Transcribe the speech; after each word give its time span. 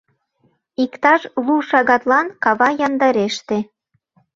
Иктаж 0.83 1.21
лу 1.45 1.55
шагатлан 1.69 2.27
кава 2.43 2.69
яндареште. 2.85 3.57